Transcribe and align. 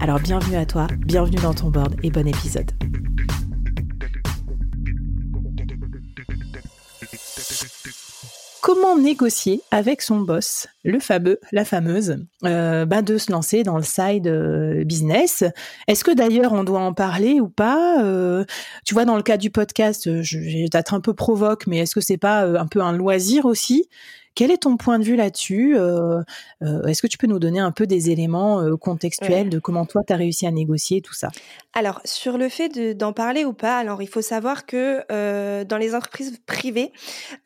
Alors 0.00 0.20
bienvenue 0.20 0.56
à 0.56 0.66
toi, 0.66 0.86
bienvenue 1.06 1.38
dans 1.38 1.54
ton 1.54 1.70
board 1.70 1.96
et 2.02 2.10
bon 2.10 2.26
épisode. 2.26 2.70
Comment 8.62 8.98
négocier 8.98 9.62
avec 9.70 10.02
son 10.02 10.20
boss, 10.20 10.66
le 10.84 10.98
fameux, 10.98 11.38
la 11.52 11.64
fameuse, 11.64 12.24
euh, 12.44 12.84
bah, 12.84 13.00
de 13.00 13.16
se 13.16 13.30
lancer 13.30 13.62
dans 13.62 13.76
le 13.76 13.82
side 13.82 14.26
euh, 14.26 14.84
business? 14.84 15.44
Est-ce 15.86 16.04
que 16.04 16.10
d'ailleurs 16.10 16.52
on 16.52 16.64
doit 16.64 16.80
en 16.80 16.92
parler 16.92 17.40
ou 17.40 17.48
pas? 17.48 18.02
Euh, 18.02 18.44
Tu 18.84 18.94
vois, 18.94 19.04
dans 19.04 19.16
le 19.16 19.22
cas 19.22 19.36
du 19.36 19.50
podcast, 19.50 20.22
je, 20.22 20.66
être 20.76 20.94
un 20.94 21.00
peu 21.00 21.14
provoque, 21.14 21.66
mais 21.66 21.78
est-ce 21.78 21.94
que 21.94 22.00
c'est 22.00 22.18
pas 22.18 22.42
un 22.42 22.66
peu 22.66 22.80
un 22.80 22.92
loisir 22.92 23.46
aussi? 23.46 23.88
Quel 24.36 24.50
est 24.50 24.58
ton 24.58 24.76
point 24.76 25.00
de 25.00 25.04
vue 25.04 25.16
là-dessus 25.16 25.76
euh, 25.76 26.20
euh, 26.62 26.84
Est-ce 26.84 27.00
que 27.00 27.06
tu 27.06 27.16
peux 27.16 27.26
nous 27.26 27.38
donner 27.38 27.58
un 27.58 27.72
peu 27.72 27.86
des 27.86 28.10
éléments 28.10 28.60
euh, 28.60 28.76
contextuels 28.76 29.48
de 29.48 29.58
comment 29.58 29.86
toi, 29.86 30.02
tu 30.06 30.12
as 30.12 30.16
réussi 30.16 30.46
à 30.46 30.50
négocier 30.50 31.00
tout 31.00 31.14
ça? 31.14 31.30
Alors, 31.72 32.00
sur 32.04 32.36
le 32.36 32.50
fait 32.50 32.96
d'en 32.96 33.14
parler 33.14 33.46
ou 33.46 33.54
pas, 33.54 33.78
alors 33.78 34.02
il 34.02 34.08
faut 34.08 34.22
savoir 34.22 34.66
que 34.66 35.02
dans 35.64 35.76
les 35.76 35.94
entreprises 35.94 36.38
privées, 36.46 36.92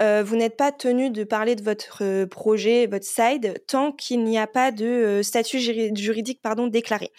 vous 0.00 0.36
n'êtes 0.36 0.56
pas 0.56 0.72
tenu 0.72 1.10
de 1.10 1.24
parler 1.24 1.56
de 1.56 1.62
votre 1.62 2.24
projet, 2.26 2.86
votre 2.86 3.06
side, 3.06 3.60
tant 3.66 3.92
qu'il 3.92 4.22
n'y 4.24 4.38
a 4.38 4.46
pas 4.46 4.70
de 4.70 5.20
statut 5.22 5.58
juridique 5.58 6.40
pardon, 6.42 6.68
déclaré. 6.68 7.10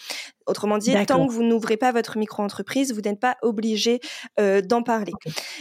Autrement 0.48 0.78
dit, 0.78 0.94
tant 1.06 1.28
que 1.28 1.32
vous 1.32 1.44
n'ouvrez 1.44 1.78
pas 1.78 1.92
votre 1.92 2.18
micro-entreprise, 2.18 2.94
vous 2.94 3.02
n'êtes 3.02 3.20
pas 3.20 3.38
obligé 3.42 4.00
euh, 4.40 4.62
d'en 4.62 4.82
parler. 4.82 5.14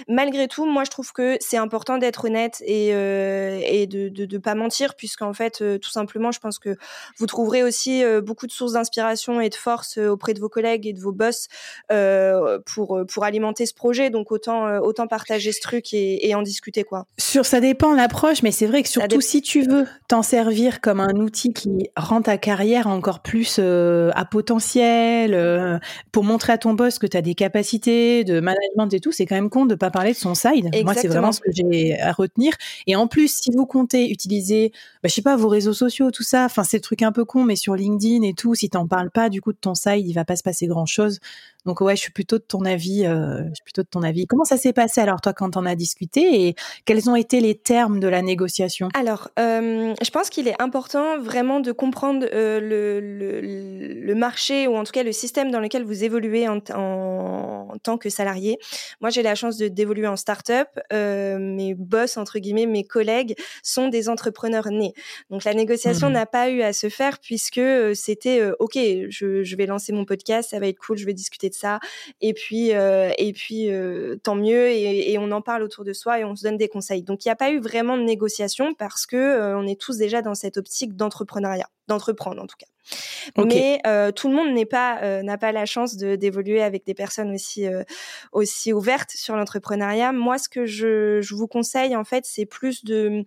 Malgré 0.08 0.48
tout, 0.48 0.64
moi, 0.64 0.84
je 0.84 0.90
trouve 0.90 1.12
que 1.12 1.36
c'est 1.40 1.58
important 1.58 1.98
d'être 1.98 2.24
honnête 2.24 2.62
et, 2.64 2.94
euh, 2.94 3.60
et 3.64 3.86
de 3.86 4.10
ne 4.26 4.38
pas 4.38 4.54
mentir, 4.54 4.94
puisqu'en 4.94 5.34
fait, 5.34 5.60
euh, 5.60 5.78
tout 5.78 5.90
simplement, 5.90 6.32
je 6.32 6.40
pense 6.40 6.58
que 6.58 6.76
vous 7.18 7.26
trouverez 7.26 7.62
aussi 7.62 8.02
beaucoup 8.22 8.46
de 8.46 8.52
sources 8.52 8.72
d'inspiration 8.72 9.40
et 9.40 9.50
de 9.50 9.54
force 9.54 9.98
auprès 9.98 10.34
de 10.34 10.40
vos 10.40 10.48
collègues 10.48 10.86
et 10.86 10.92
de 10.92 11.00
vos 11.00 11.12
boss 11.12 11.48
pour, 12.66 13.00
pour 13.12 13.24
alimenter 13.24 13.66
ce 13.66 13.74
projet. 13.74 14.10
Donc, 14.10 14.32
autant, 14.32 14.78
autant 14.78 15.06
partager 15.06 15.52
ce 15.52 15.60
truc 15.60 15.92
et, 15.92 16.28
et 16.28 16.34
en 16.34 16.42
discuter. 16.42 16.84
quoi. 16.84 17.06
Sur 17.18 17.44
ça 17.44 17.60
dépend 17.60 17.94
l'approche, 17.94 18.42
mais 18.42 18.50
c'est 18.50 18.66
vrai 18.66 18.82
que 18.82 18.88
surtout 18.88 19.20
si 19.20 19.42
tu 19.42 19.62
veux 19.62 19.86
t'en 20.08 20.22
servir 20.22 20.80
comme 20.80 21.00
un 21.00 21.16
outil 21.16 21.52
qui 21.52 21.90
rend 21.96 22.22
ta 22.22 22.38
carrière 22.38 22.86
encore 22.86 23.20
plus 23.20 23.58
à 23.58 24.24
potentiel 24.24 24.70
euh, 24.82 25.78
pour 26.12 26.24
montrer 26.24 26.52
à 26.52 26.58
ton 26.58 26.74
boss 26.74 26.98
que 26.98 27.06
tu 27.06 27.16
as 27.16 27.22
des 27.22 27.34
capacités 27.34 28.24
de 28.24 28.40
management 28.40 28.92
et 28.92 29.00
tout, 29.00 29.12
c'est 29.12 29.26
quand 29.26 29.34
même 29.34 29.50
con 29.50 29.66
de 29.66 29.74
pas 29.74 29.90
parler 29.90 30.12
de 30.12 30.16
son 30.16 30.34
side. 30.34 30.70
Moi, 30.84 30.94
c'est 30.94 31.08
vraiment 31.08 31.32
ce 31.32 31.40
que 31.40 31.50
j'ai 31.52 31.98
à 32.00 32.12
retenir. 32.12 32.52
Et 32.86 32.96
en 32.96 33.06
plus, 33.06 33.34
si 33.34 33.50
vous 33.54 33.66
comptez 33.66 34.10
utiliser, 34.10 34.72
bah, 35.02 35.08
je 35.08 35.14
sais 35.14 35.22
pas, 35.22 35.36
vos 35.36 35.48
réseaux 35.48 35.72
sociaux, 35.72 36.10
tout 36.10 36.22
ça, 36.22 36.44
enfin, 36.44 36.64
c'est 36.64 36.78
le 36.78 36.82
truc 36.82 37.02
un 37.02 37.12
peu 37.12 37.24
con, 37.24 37.44
mais 37.44 37.56
sur 37.56 37.74
LinkedIn 37.74 38.22
et 38.22 38.34
tout, 38.34 38.54
si 38.54 38.70
t'en 38.70 38.86
parles 38.86 39.10
pas, 39.10 39.28
du 39.28 39.40
coup, 39.40 39.52
de 39.52 39.58
ton 39.58 39.74
side, 39.74 40.06
il 40.06 40.12
va 40.12 40.24
pas 40.24 40.36
se 40.36 40.42
passer 40.42 40.66
grand 40.66 40.86
chose. 40.86 41.20
Donc 41.66 41.80
ouais, 41.80 41.94
je 41.94 42.00
suis 42.00 42.12
plutôt 42.12 42.38
de 42.38 42.42
ton 42.42 42.64
avis. 42.64 43.04
Euh, 43.04 43.44
je 43.48 43.54
suis 43.54 43.64
plutôt 43.64 43.82
de 43.82 43.88
ton 43.88 44.02
avis. 44.02 44.26
Comment 44.26 44.44
ça 44.44 44.56
s'est 44.56 44.72
passé 44.72 45.00
alors 45.00 45.20
toi 45.20 45.32
quand 45.32 45.56
on 45.56 45.66
a 45.66 45.74
discuté 45.74 46.46
et 46.46 46.54
quels 46.84 47.10
ont 47.10 47.16
été 47.16 47.40
les 47.40 47.54
termes 47.54 48.00
de 48.00 48.08
la 48.08 48.22
négociation? 48.22 48.88
Alors, 48.94 49.28
euh, 49.38 49.94
je 50.02 50.10
pense 50.10 50.30
qu'il 50.30 50.48
est 50.48 50.60
important 50.60 51.18
vraiment 51.18 51.60
de 51.60 51.72
comprendre 51.72 52.26
le, 52.32 53.00
le, 53.00 53.40
le, 53.40 54.14
marché 54.14 54.59
ou 54.66 54.76
en 54.76 54.84
tout 54.84 54.92
cas 54.92 55.02
le 55.02 55.12
système 55.12 55.50
dans 55.50 55.60
lequel 55.60 55.84
vous 55.84 56.04
évoluez 56.04 56.48
en, 56.48 56.58
en, 56.74 57.68
en 57.72 57.78
tant 57.82 57.98
que 57.98 58.08
salarié. 58.10 58.58
Moi, 59.00 59.10
j'ai 59.10 59.22
la 59.22 59.34
chance 59.34 59.56
de 59.56 59.68
d'évoluer 59.68 60.06
en 60.06 60.16
start-up. 60.16 60.68
Euh, 60.92 61.38
mes 61.38 61.74
boss 61.74 62.16
entre 62.16 62.38
guillemets, 62.38 62.66
mes 62.66 62.84
collègues 62.84 63.36
sont 63.62 63.88
des 63.88 64.08
entrepreneurs 64.08 64.68
nés. 64.70 64.92
Donc 65.30 65.44
la 65.44 65.54
négociation 65.54 66.10
mmh. 66.10 66.12
n'a 66.12 66.26
pas 66.26 66.50
eu 66.50 66.62
à 66.62 66.72
se 66.72 66.88
faire 66.88 67.18
puisque 67.18 67.58
euh, 67.58 67.94
c'était 67.94 68.40
euh, 68.40 68.54
ok, 68.58 68.78
je, 69.08 69.42
je 69.42 69.56
vais 69.56 69.66
lancer 69.66 69.92
mon 69.92 70.04
podcast, 70.04 70.50
ça 70.50 70.58
va 70.58 70.66
être 70.66 70.78
cool, 70.78 70.98
je 70.98 71.06
vais 71.06 71.14
discuter 71.14 71.48
de 71.48 71.54
ça. 71.54 71.80
Et 72.20 72.34
puis, 72.34 72.74
euh, 72.74 73.10
et 73.18 73.32
puis 73.32 73.70
tant 74.22 74.34
mieux. 74.34 74.68
Et, 74.68 75.12
et, 75.12 75.18
on 75.18 75.30
en 75.32 75.42
parle 75.42 75.62
autour 75.62 75.84
de 75.84 75.92
soi 75.92 76.20
et 76.20 76.24
on 76.24 76.34
se 76.34 76.42
donne 76.42 76.56
des 76.56 76.68
conseils. 76.68 77.02
Donc, 77.02 77.24
il 77.24 77.28
n'y 77.28 77.32
a 77.32 77.36
pas 77.36 77.50
eu 77.50 77.60
vraiment 77.60 77.96
de 77.96 78.02
négociation 78.02 78.74
parce 78.74 79.06
que 79.06 79.54
on 79.54 79.66
est 79.66 79.78
tous 79.80 79.96
déjà 79.96 80.22
dans 80.22 80.34
cette 80.34 80.56
optique 80.56 80.96
d'entrepreneuriat, 80.96 81.68
d'entreprendre 81.88 82.42
en 82.42 82.46
tout 82.46 82.56
cas. 82.58 82.66
Mais 83.36 83.80
tout 84.16 84.28
le 84.28 84.34
monde 84.34 84.52
n'est 84.52 84.66
pas 84.66 85.22
n'a 85.22 85.38
pas 85.38 85.52
la 85.52 85.66
chance 85.66 85.96
de 85.96 86.16
d'évoluer 86.16 86.62
avec 86.62 86.84
des 86.84 86.94
personnes 86.94 87.32
aussi 87.32 87.66
aussi 88.32 88.72
ouvertes 88.72 89.10
sur 89.10 89.36
l'entrepreneuriat. 89.36 90.12
Moi, 90.12 90.38
ce 90.38 90.48
que 90.48 90.66
je, 90.66 91.20
je 91.20 91.34
vous 91.34 91.46
conseille 91.46 91.96
en 91.96 92.04
fait, 92.04 92.24
c'est 92.26 92.46
plus 92.46 92.84
de 92.84 93.24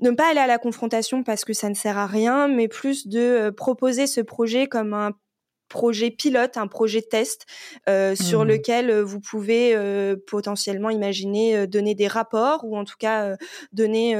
ne 0.00 0.10
pas 0.10 0.30
aller 0.30 0.40
à 0.40 0.46
la 0.46 0.58
confrontation 0.58 1.22
parce 1.22 1.44
que 1.44 1.52
ça 1.52 1.68
ne 1.68 1.74
sert 1.74 1.98
à 1.98 2.06
rien, 2.06 2.48
mais 2.48 2.68
plus 2.68 3.06
de 3.06 3.50
proposer 3.50 4.06
ce 4.06 4.20
projet 4.20 4.66
comme 4.66 4.94
un 4.94 5.12
projet 5.68 6.10
pilote, 6.10 6.56
un 6.56 6.66
projet 6.66 7.00
test 7.00 7.46
euh, 7.88 8.14
sur 8.14 8.44
mmh. 8.44 8.48
lequel 8.48 8.90
euh, 8.90 9.04
vous 9.04 9.20
pouvez 9.20 9.74
euh, 9.74 10.16
potentiellement 10.26 10.90
imaginer 10.90 11.56
euh, 11.56 11.66
donner 11.66 11.94
des 11.94 12.08
rapports 12.08 12.64
ou 12.64 12.76
en 12.76 12.84
tout 12.84 12.96
cas 12.98 13.24
euh, 13.24 13.36
donner 13.72 14.14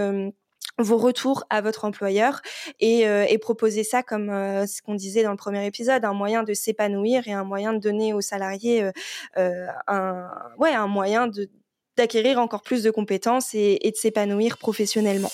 vos 0.79 0.97
retours 0.97 1.45
à 1.51 1.61
votre 1.61 1.85
employeur 1.85 2.41
et, 2.79 3.01
et 3.01 3.39
proposer 3.39 3.85
ça 3.85 4.03
comme 4.03 4.29
ce 4.29 4.83
qu'on 4.83 4.95
disait 4.95 5.23
dans 5.23 5.31
le 5.31 5.37
premier 5.37 5.67
épisode, 5.67 6.05
un 6.05 6.15
moyen 6.15 6.43
de 6.43 6.55
s'épanouir 6.55 7.29
et 7.29 7.33
un 7.33 7.45
moyen 7.45 7.73
de 7.73 7.79
donner 7.79 8.13
aux 8.15 8.21
salariés 8.21 8.91
un, 9.37 10.31
ouais, 10.59 10.73
un 10.73 10.87
moyen 10.87 11.29
d'acquérir 11.97 12.39
encore 12.39 12.63
plus 12.63 12.83
de 12.83 12.91
compétences 12.91 13.55
et, 13.55 13.79
et 13.83 13.91
de 13.91 13.97
s'épanouir 13.97 14.57
professionnellement. 14.59 15.31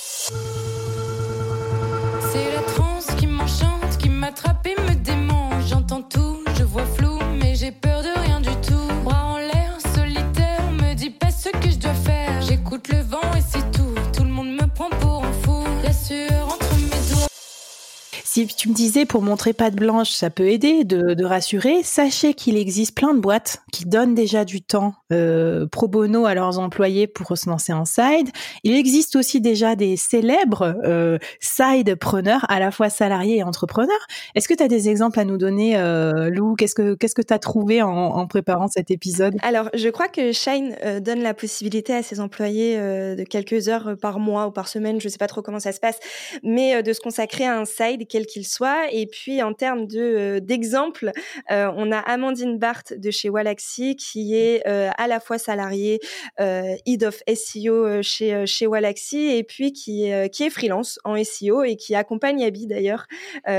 Si 18.36 18.46
tu 18.46 18.68
me 18.68 18.74
disais 18.74 19.06
pour 19.06 19.22
montrer 19.22 19.54
pas 19.54 19.70
de 19.70 19.76
blanche, 19.76 20.10
ça 20.10 20.28
peut 20.28 20.48
aider 20.48 20.84
de, 20.84 21.24
rassurer. 21.24 21.82
Sachez 21.82 22.34
qu'il 22.34 22.58
existe 22.58 22.94
plein 22.94 23.14
de 23.14 23.18
boîtes 23.18 23.62
qui 23.72 23.86
donnent 23.86 24.14
déjà 24.14 24.44
du 24.44 24.60
temps 24.60 24.92
euh, 25.10 25.66
pro 25.66 25.88
bono 25.88 26.26
à 26.26 26.34
leurs 26.34 26.58
employés 26.58 27.06
pour 27.06 27.34
se 27.38 27.48
lancer 27.48 27.72
en 27.72 27.86
side. 27.86 28.28
Il 28.62 28.76
existe 28.76 29.16
aussi 29.16 29.40
déjà 29.40 29.74
des 29.74 29.96
célèbres 29.96 30.76
euh, 30.84 31.16
sidepreneurs, 31.40 32.44
à 32.50 32.60
la 32.60 32.70
fois 32.70 32.90
salariés 32.90 33.38
et 33.38 33.42
entrepreneurs. 33.42 34.06
Est-ce 34.34 34.48
que 34.48 34.54
tu 34.54 34.62
as 34.62 34.68
des 34.68 34.90
exemples 34.90 35.18
à 35.18 35.24
nous 35.24 35.38
donner, 35.38 35.78
euh, 35.78 36.28
Lou? 36.28 36.56
Qu'est-ce 36.56 36.74
que 36.74 36.92
qu'est-ce 36.92 37.14
que 37.14 37.22
tu 37.22 37.32
as 37.32 37.38
trouvé 37.38 37.80
en, 37.80 38.26
préparant 38.26 38.68
cet 38.68 38.90
épisode? 38.90 39.34
Alors, 39.40 39.70
je 39.72 39.88
crois 39.88 40.08
que 40.08 40.32
Shine 40.32 40.76
euh, 40.84 41.00
donne 41.00 41.22
la 41.22 41.32
possibilité 41.32 41.94
à 41.94 42.02
ses 42.02 42.20
employés 42.20 42.76
de 42.76 43.24
quelques 43.24 43.68
heures 43.68 43.96
par 43.98 44.18
mois 44.18 44.46
ou 44.46 44.50
par 44.50 44.68
semaine, 44.68 45.00
je 45.00 45.08
sais 45.08 45.16
pas 45.16 45.26
trop 45.26 45.40
comment 45.40 45.58
ça 45.58 45.72
se 45.72 45.80
passe, 45.80 45.98
mais 46.42 46.82
de 46.82 46.92
se 46.92 47.00
consacrer 47.00 47.46
à 47.46 47.58
un 47.58 47.64
side 47.64 48.06
quel 48.26 48.42
qu'il 48.42 48.46
soit. 48.46 48.92
Et 48.92 49.06
puis 49.06 49.42
en 49.42 49.54
termes 49.54 49.86
de 49.86 50.00
euh, 50.00 50.40
d'exemples, 50.40 51.12
euh, 51.50 51.70
on 51.76 51.92
a 51.92 51.98
Amandine 51.98 52.58
Barthes 52.58 52.94
de 52.94 53.10
chez 53.10 53.28
Walaxy 53.28 53.96
qui 53.96 54.34
est 54.34 54.66
euh, 54.66 54.90
à 54.96 55.06
la 55.06 55.20
fois 55.20 55.38
salariée 55.38 56.00
head 56.38 57.04
of 57.04 57.22
SEO 57.34 58.02
chez 58.02 58.46
chez 58.46 58.66
Walaxy 58.66 59.18
et 59.18 59.44
puis 59.44 59.72
qui 59.72 60.10
qui 60.32 60.42
est 60.42 60.50
freelance 60.50 60.98
en 61.04 61.22
SEO 61.22 61.62
et 61.62 61.76
qui 61.76 61.94
accompagne 61.94 62.44
Abby 62.44 62.66
d'ailleurs 62.66 63.06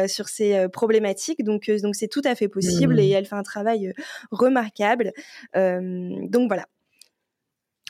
sur 0.08 0.28
ces 0.28 0.68
problématiques. 0.70 1.44
Donc 1.44 1.70
donc 1.70 1.96
c'est 1.96 2.08
tout 2.08 2.22
à 2.24 2.36
fait 2.36 2.48
possible 2.48 2.96
mmh. 2.96 3.00
et 3.00 3.10
elle 3.12 3.26
fait 3.26 3.36
un 3.36 3.44
travail 3.44 3.94
remarquable. 4.32 5.14
donc 5.56 6.48
voilà. 6.48 6.66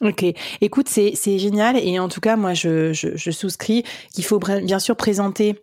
Ok, 0.01 0.23
écoute, 0.61 0.89
c'est 0.89 1.39
génial 1.39 1.75
et 1.75 1.97
en 1.97 2.07
tout 2.07 2.21
cas, 2.21 2.35
moi, 2.35 2.53
je, 2.53 2.93
je, 2.93 3.15
je 3.15 3.31
souscris 3.31 3.83
qu'il 4.13 4.23
faut 4.23 4.37
bien 4.37 4.77
sûr 4.77 4.95
présenter 4.95 5.59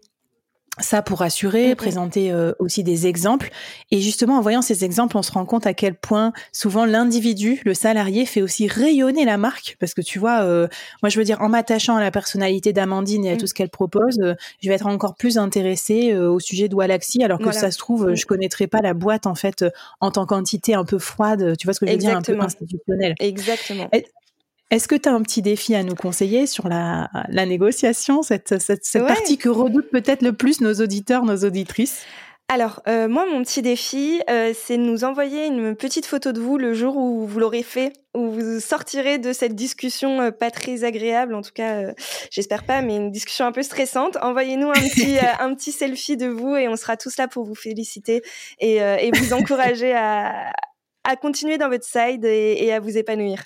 ça 0.81 1.03
pour 1.03 1.21
rassurer, 1.21 1.75
présenter 1.77 2.33
euh, 2.33 2.53
aussi 2.59 2.83
des 2.83 3.07
exemples. 3.07 3.51
Et 3.93 4.01
justement, 4.01 4.39
en 4.39 4.41
voyant 4.41 4.61
ces 4.63 4.85
exemples, 4.85 5.17
on 5.17 5.23
se 5.23 5.31
rend 5.31 5.45
compte 5.45 5.67
à 5.67 5.75
quel 5.75 5.95
point 5.95 6.33
souvent 6.53 6.85
l'individu, 6.85 7.61
le 7.65 7.75
salarié, 7.75 8.27
fait 8.27 8.43
aussi 8.43 8.67
rayonner 8.67 9.25
la 9.25 9.37
marque. 9.39 9.77
Parce 9.79 9.95
que 9.95 10.01
tu 10.01 10.19
vois, 10.19 10.43
euh, 10.43 10.67
moi 11.03 11.11
je 11.11 11.19
veux 11.19 11.25
dire, 11.25 11.41
en 11.43 11.49
m'attachant 11.49 11.97
à 11.97 12.01
la 12.01 12.11
personnalité 12.11 12.73
d'Amandine 12.73 13.25
et 13.25 13.31
à 13.31 13.35
Mm. 13.35 13.39
tout 13.39 13.47
ce 13.47 13.55
qu'elle 13.55 13.71
propose, 13.71 14.19
euh, 14.21 14.35
je 14.63 14.69
vais 14.69 14.75
être 14.75 14.87
encore 14.87 15.15
plus 15.15 15.39
intéressée 15.39 16.13
euh, 16.13 16.29
au 16.31 16.41
sujet 16.41 16.69
de 16.69 16.75
Walaxy, 16.75 17.23
alors 17.23 17.39
que 17.39 17.45
Voilà. 17.45 17.59
ça 17.61 17.71
se 17.71 17.79
trouve, 17.79 18.09
euh, 18.09 18.13
Mm. 18.13 18.17
je 18.17 18.27
connaîtrais 18.27 18.67
pas 18.67 18.81
la 18.81 18.95
boîte 18.95 19.27
en 19.27 19.35
fait 19.37 19.63
euh, 19.63 19.71
en 20.01 20.11
tant 20.11 20.27
qu'entité 20.27 20.75
un 20.75 20.85
peu 20.85 20.99
froide. 20.99 21.57
Tu 21.57 21.67
vois 21.67 21.75
ce 21.75 21.81
que 21.81 21.87
je 21.87 21.93
veux 21.93 21.99
dire, 21.99 22.17
un 22.17 22.23
peu 22.23 22.39
institutionnelle. 22.41 23.15
Exactement. 23.21 23.89
Est-ce 24.71 24.89
que 24.89 24.95
tu 24.95 25.09
as 25.09 25.13
un 25.13 25.23
petit 25.23 25.43
défi 25.43 25.75
à 25.75 25.83
nous 25.83 25.95
conseiller 25.95 26.47
sur 26.47 26.69
la, 26.69 27.11
la 27.29 27.47
négociation, 27.47 28.23
cette, 28.23 28.59
cette, 28.61 28.85
cette 28.85 29.03
Ouais. 29.03 29.09
partie 29.09 29.39
que 29.39 29.49
redoutent 29.49 29.91
peut-être 29.91 30.23
le 30.23 30.33
plus 30.33 30.61
nos 30.61 30.75
auditeurs, 30.75 31.25
nos 31.25 31.37
auditrices? 31.45 32.03
Alors, 32.49 32.83
euh, 32.89 33.09
moi, 33.09 33.25
mon 33.31 33.43
petit 33.43 33.63
défi, 33.63 34.21
euh, 34.29 34.53
c'est 34.55 34.77
de 34.77 34.83
nous 34.83 35.05
envoyer 35.05 35.47
une 35.47 35.75
petite 35.75 36.05
photo 36.05 36.33
de 36.33 36.41
vous 36.41 36.59
le 36.59 36.75
jour 36.75 36.95
où 36.97 37.27
vous 37.27 37.39
l'aurez 37.41 37.63
fait, 37.63 37.93
où 38.15 38.31
vous 38.31 38.61
sortirez 38.61 39.19
de 39.19 39.33
cette 39.33 39.55
discussion 39.55 40.21
euh, 40.21 40.31
pas 40.31 40.51
très 40.51 40.85
agréable, 40.85 41.35
en 41.35 41.41
tout 41.41 41.53
cas, 41.55 41.95
j'espère 42.31 42.65
pas, 42.65 42.83
mais 42.83 42.97
une 42.97 43.11
discussion 43.11 43.47
un 43.47 43.53
peu 43.53 43.63
stressante. 43.63 44.19
Envoyez-nous 44.21 44.69
un 44.69 44.75
petit, 44.75 45.17
un 45.41 45.55
petit 45.55 45.73
selfie 45.73 46.19
de 46.19 46.27
vous 46.27 46.55
et 46.55 46.69
on 46.69 46.77
sera 46.77 46.99
tous 46.99 47.17
là 47.17 47.29
pour 47.29 47.45
vous 47.45 47.55
féliciter 47.55 48.23
et, 48.61 48.77
et 48.77 49.11
vous 49.15 49.33
encourager 49.33 49.95
à, 49.95 50.53
à 51.05 51.17
continuer 51.17 51.57
dans 51.57 51.71
votre 51.71 51.87
side 51.87 52.27
et, 52.27 52.63
et 52.63 52.75
à 52.75 52.81
vous 52.81 52.99
épanouir. 52.99 53.43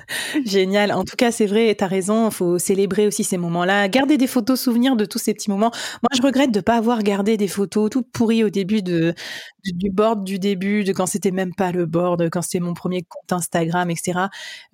Génial. 0.44 0.92
En 0.92 1.04
tout 1.04 1.16
cas, 1.16 1.30
c'est 1.30 1.46
vrai, 1.46 1.74
tu 1.76 1.84
as 1.84 1.86
raison. 1.86 2.28
Il 2.28 2.32
faut 2.32 2.58
célébrer 2.58 3.06
aussi 3.06 3.24
ces 3.24 3.38
moments-là. 3.38 3.88
Garder 3.88 4.16
des 4.16 4.26
photos 4.26 4.60
souvenirs 4.60 4.96
de 4.96 5.04
tous 5.04 5.18
ces 5.18 5.34
petits 5.34 5.50
moments. 5.50 5.70
Moi, 6.02 6.08
je 6.14 6.22
regrette 6.22 6.52
de 6.52 6.60
pas 6.60 6.76
avoir 6.76 7.02
gardé 7.02 7.36
des 7.36 7.48
photos 7.48 7.90
toutes 7.90 8.10
pourries 8.10 8.44
au 8.44 8.50
début 8.50 8.82
du 8.82 9.90
board 9.90 10.24
du 10.24 10.38
début, 10.38 10.84
de 10.84 10.92
quand 10.92 11.06
c'était 11.06 11.30
même 11.30 11.54
pas 11.54 11.72
le 11.72 11.86
board, 11.86 12.28
quand 12.30 12.42
c'était 12.42 12.60
mon 12.60 12.74
premier 12.74 13.02
compte 13.02 13.32
Instagram, 13.32 13.90
etc. 13.90 14.26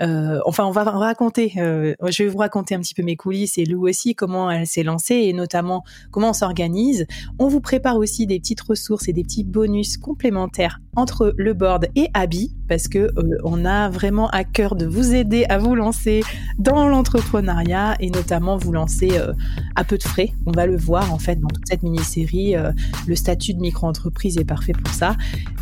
Euh, 0.02 0.40
enfin, 0.46 0.64
on 0.64 0.70
va 0.70 0.84
raconter. 0.84 1.52
Euh, 1.58 1.94
je 2.08 2.22
vais 2.22 2.28
vous 2.28 2.38
raconter 2.38 2.74
un 2.74 2.80
petit 2.80 2.94
peu 2.94 3.02
mes 3.02 3.16
coulisses 3.16 3.58
et 3.58 3.64
Lou 3.64 3.88
aussi 3.88 4.14
comment 4.14 4.50
elle 4.50 4.66
s'est 4.66 4.82
lancée 4.82 5.14
et 5.14 5.32
notamment 5.32 5.84
comment 6.10 6.30
on 6.30 6.34
s'organise. 6.34 7.06
On 7.38 7.48
vous 7.48 7.60
prépare 7.60 7.96
aussi 7.96 8.26
des 8.26 8.38
petites 8.38 8.60
ressources 8.60 9.08
et 9.08 9.12
des 9.12 9.22
petits 9.22 9.44
bonus 9.44 9.98
complémentaires 9.98 10.80
entre 10.96 11.34
le 11.36 11.54
board 11.54 11.88
et 11.94 12.08
Abby 12.14 12.57
parce 12.68 12.88
que 12.88 12.98
euh, 12.98 13.38
on 13.44 13.64
a 13.64 13.88
vraiment 13.88 14.28
à 14.28 14.44
cœur 14.44 14.74
de 14.76 14.86
vous 14.86 15.14
aider 15.14 15.44
à 15.48 15.58
vous 15.58 15.74
lancer 15.74 16.22
dans 16.58 16.88
l'entrepreneuriat 16.88 17.96
et 18.00 18.10
notamment 18.10 18.56
vous 18.56 18.72
lancer 18.72 19.10
euh, 19.12 19.32
à 19.74 19.84
peu 19.84 19.98
de 19.98 20.02
frais. 20.02 20.32
On 20.46 20.52
va 20.52 20.66
le 20.66 20.76
voir 20.76 21.12
en 21.12 21.18
fait 21.18 21.40
dans 21.40 21.48
toute 21.48 21.66
cette 21.66 21.82
mini-série. 21.82 22.56
euh, 22.56 22.72
le 23.06 23.16
statut 23.16 23.54
de 23.54 23.60
micro-entreprise 23.60 24.38
est 24.38 24.44
parfait 24.44 24.72
pour 24.72 24.92
ça. 24.92 25.16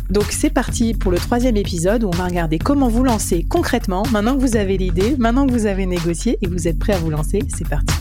Donc 0.09 0.25
c'est 0.31 0.49
parti 0.49 0.93
pour 0.93 1.11
le 1.11 1.17
troisième 1.17 1.57
épisode 1.57 2.03
où 2.03 2.07
on 2.07 2.17
va 2.17 2.25
regarder 2.25 2.59
comment 2.59 2.87
vous 2.87 3.03
lancer 3.03 3.45
concrètement. 3.47 4.03
Maintenant 4.11 4.35
que 4.35 4.41
vous 4.41 4.55
avez 4.55 4.77
l'idée, 4.77 5.15
maintenant 5.17 5.47
que 5.47 5.51
vous 5.51 5.65
avez 5.65 5.85
négocié 5.85 6.37
et 6.41 6.47
que 6.47 6.51
vous 6.51 6.67
êtes 6.67 6.79
prêt 6.79 6.93
à 6.93 6.97
vous 6.97 7.09
lancer, 7.09 7.39
c'est 7.55 7.67
parti. 7.67 7.93